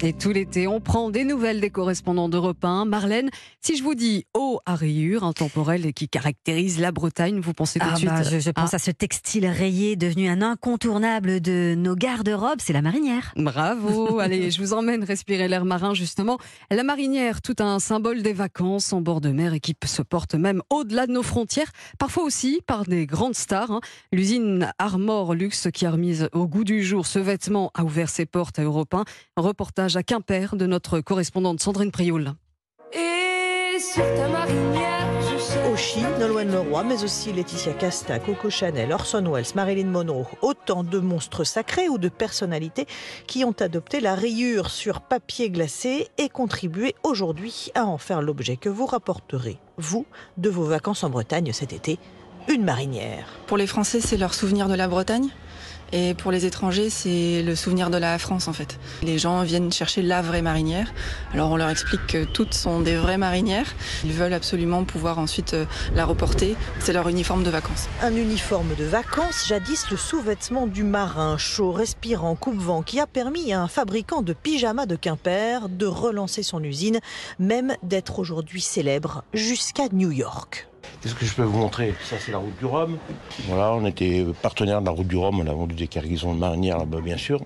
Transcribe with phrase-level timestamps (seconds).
[0.00, 2.84] Et tout l'été, on prend des nouvelles des correspondants d'Europe 1.
[2.84, 7.80] Marlène, si je vous dis eau à rayures, intemporel qui caractérise la Bretagne, vous pensez
[7.80, 8.76] tout ah de suite bah, je, je, pense ah.
[8.76, 13.32] à ce textile rayé devenu un incontournable de nos garde-robes, c'est la marinière.
[13.34, 16.38] Bravo, allez, je vous emmène respirer l'air marin justement.
[16.70, 20.36] La marinière, tout un symbole des vacances en bord de mer et qui se porte
[20.36, 23.72] même au-delà de nos frontières, parfois aussi par des grandes stars.
[23.72, 23.80] Hein.
[24.12, 28.26] L'usine Armor Luxe qui a remis au goût du jour ce vêtement a ouvert ses
[28.26, 29.04] portes à Europe 1.
[29.36, 32.32] Reportage à Quimper de notre correspondante Sandrine Prioul.
[32.92, 34.88] Et sur ta marinière,
[35.72, 40.98] Oshi, Nolwenn Leroy, mais aussi Laetitia Casta, Coco Chanel, Orson Welles, Marilyn Monroe, autant de
[40.98, 42.86] monstres sacrés ou de personnalités
[43.26, 48.56] qui ont adopté la rayure sur papier glacé et contribué aujourd'hui à en faire l'objet
[48.56, 51.98] que vous rapporterez, vous, de vos vacances en Bretagne cet été,
[52.48, 53.28] une marinière.
[53.46, 55.28] Pour les Français, c'est leur souvenir de la Bretagne?
[55.92, 58.78] Et pour les étrangers, c'est le souvenir de la France en fait.
[59.02, 60.92] Les gens viennent chercher la vraie marinière.
[61.32, 63.74] Alors on leur explique que toutes sont des vraies marinières.
[64.04, 66.56] Ils veulent absolument pouvoir ensuite euh, la reporter.
[66.80, 67.88] C'est leur uniforme de vacances.
[68.02, 73.52] Un uniforme de vacances, jadis le sous-vêtement du marin, chaud, respirant, coupe-vent, qui a permis
[73.52, 77.00] à un fabricant de pyjamas de Quimper de relancer son usine,
[77.38, 80.68] même d'être aujourd'hui célèbre jusqu'à New York.
[81.00, 81.94] Qu'est-ce que je peux vous montrer?
[82.04, 82.98] Ça, c'est la route du Rhum.
[83.46, 85.40] Voilà, on était partenaire de la route du Rhum.
[85.40, 87.40] On a vendu des cargaisons de marinières là-bas, bien sûr.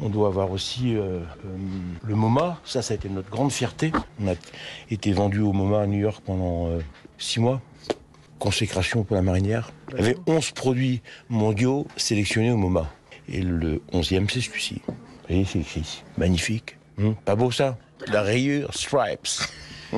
[0.00, 1.56] On doit avoir aussi euh, euh,
[2.04, 2.60] le MoMA.
[2.64, 3.92] Ça, ça a été notre grande fierté.
[4.22, 4.34] On a
[4.90, 6.78] été vendu au MoMA à New York pendant euh,
[7.18, 7.60] six mois.
[8.38, 9.72] Consécration pour la marinière.
[9.90, 12.88] Il y avait 11 produits mondiaux sélectionnés au MoMA.
[13.28, 14.80] Et le 11e, c'est celui-ci.
[14.86, 14.94] Vous
[15.28, 16.76] voyez, c'est écrit Magnifique.
[16.98, 17.76] Hum, pas beau ça?
[18.06, 19.48] La rayure Stripes.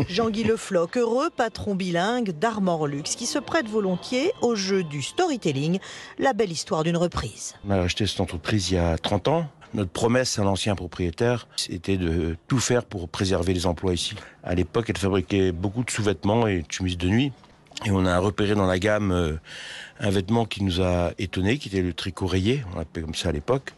[0.08, 5.02] Jean-Guy Le Floch, heureux patron bilingue d'Armor Luxe, qui se prête volontiers au jeu du
[5.02, 5.78] storytelling,
[6.18, 7.54] la belle histoire d'une reprise.
[7.66, 9.48] On a acheté cette entreprise il y a 30 ans.
[9.74, 14.16] Notre promesse à l'ancien propriétaire, c'était de tout faire pour préserver les emplois ici.
[14.42, 17.32] À l'époque, elle fabriquait beaucoup de sous-vêtements et de chemises de nuit.
[17.86, 19.36] Et on a repéré dans la gamme euh,
[20.00, 23.30] un vêtement qui nous a étonné, qui était le tricot rayé, on l'appelait comme ça
[23.30, 23.72] à l'époque.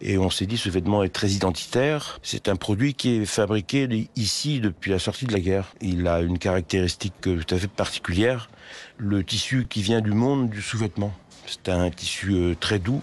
[0.00, 2.18] Et on s'est dit, ce vêtement est très identitaire.
[2.22, 5.72] C'est un produit qui est fabriqué ici depuis la sortie de la guerre.
[5.80, 8.50] Il a une caractéristique tout à fait particulière.
[8.98, 11.12] Le tissu qui vient du monde du sous-vêtement.
[11.46, 13.00] C'est un tissu euh, très doux.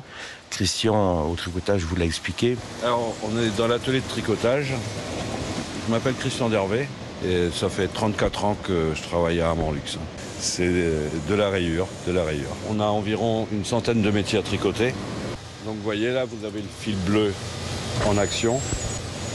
[0.50, 2.58] Christian, au tricotage, vous l'a expliqué.
[2.84, 4.74] Alors, on est dans l'atelier de tricotage.
[5.86, 6.88] Je m'appelle Christian Dervé
[7.26, 9.98] et ça fait 34 ans que je travaille à Armand Luxe.
[10.40, 12.56] C'est de la rayure, de la rayure.
[12.70, 14.94] On a environ une centaine de métiers à tricoter.
[15.70, 17.32] Donc vous voyez là, vous avez le fil bleu
[18.08, 18.60] en action.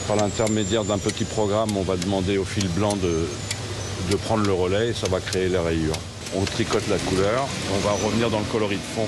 [0.08, 4.88] Par l'intermédiaire d'un petit programme, on va demander au fil blanc de, prendre le relais
[4.88, 5.94] et ça va créer les rayures.
[6.34, 9.06] On tricote la couleur, on va revenir dans le coloris de fond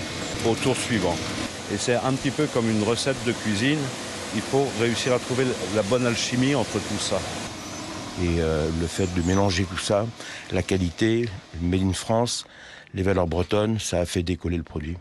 [0.48, 1.16] au tour suivant.
[1.75, 3.81] Et c'est un petit peu comme une recette de cuisine.
[4.37, 7.19] Il faut réussir à trouver la bonne alchimie entre tout ça.
[8.22, 10.06] Et euh, le fait de mélanger tout ça,
[10.53, 11.28] la qualité,
[11.60, 12.47] made in France,
[12.94, 14.97] les valeurs bretonnes, ça a fait décoller le produit.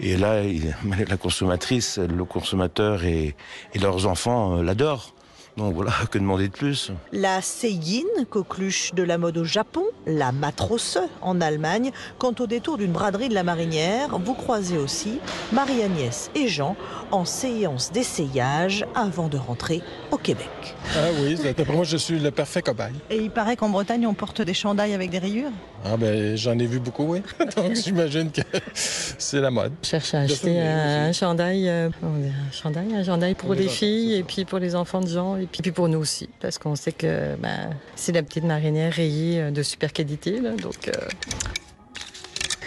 [0.00, 0.42] Et là,
[1.08, 3.34] la consommatrice, le consommateur et,
[3.80, 5.14] leurs enfants euh, l'adorent.
[5.56, 6.92] Donc voilà, que demander de plus?
[7.12, 11.90] La Seiyin, coqueluche de la mode au Japon, la Matrosse en Allemagne.
[12.18, 15.18] Quant au détour d'une braderie de la marinière, vous croisez aussi
[15.52, 16.76] Marie-Agnès et Jean
[17.10, 20.48] en séance d'essayage avant de rentrer au Québec.
[20.96, 22.94] Ah oui, d'après moi, je suis le parfait cobaye.
[23.10, 25.50] Et il paraît qu'en Bretagne, on porte des chandails avec des rayures?
[25.84, 27.22] Ah ben, j'en ai vu beaucoup, oui.
[27.56, 28.42] Donc j'imagine que
[28.74, 29.72] c'est la mode.
[29.82, 34.22] Je cherche à acheter un, chandail, euh, un chandail, un chandail pour, les, filles et
[34.22, 37.34] puis pour les enfants de Jean et puis pour nous aussi, parce qu'on sait que
[37.36, 40.88] ben, c'est la petite marinière rayée euh, de super qualité, donc.
[40.88, 40.92] Euh,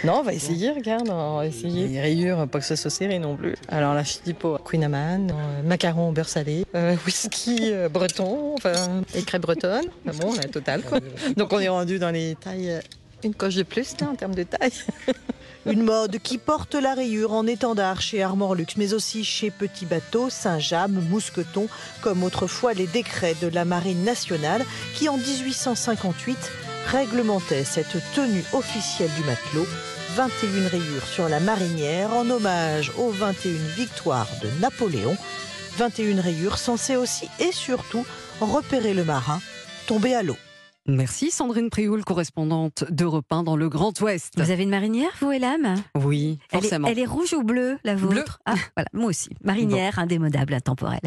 [0.03, 1.87] non, on va essayer, regarde, on va essayer.
[1.87, 3.55] Les rayures, pas que ça soit serré non plus.
[3.69, 6.65] Alors la Filippo Queen Amman, euh, macaron beurre salé,
[7.05, 9.87] whisky breton, enfin, et crêpes bretonnes.
[10.19, 10.99] bon, la totale quoi.
[11.37, 12.81] Donc on est rendu dans les tailles,
[13.23, 14.73] une coche de plus là, en termes de taille.
[15.65, 19.87] Une mode qui porte la rayure en étendard chez Armor Luxe, mais aussi chez Petit
[19.87, 21.67] Bateau, Saint-James, Mousqueton,
[22.01, 24.63] comme autrefois les décrets de la Marine nationale
[24.93, 26.37] qui en 1858
[26.85, 29.67] réglementaient cette tenue officielle du matelot.
[30.15, 35.17] 21 rayures sur la marinière en hommage aux 21 victoires de Napoléon.
[35.77, 38.05] 21 rayures censées aussi et surtout
[38.39, 39.41] repérer le marin
[39.87, 40.37] tombé à l'eau.
[40.87, 44.33] Merci Sandrine Prioul, correspondante d'Europe 1 dans le Grand Ouest.
[44.37, 45.73] Vous avez une marinière, vous, Elam?
[45.95, 46.87] Oui, forcément.
[46.87, 48.13] Elle est, elle est, rouge ou bleue, la vôtre?
[48.13, 48.23] Bleu.
[48.45, 49.29] Ah, voilà, moi aussi.
[49.43, 50.99] Marinière, indémodable, intemporelle.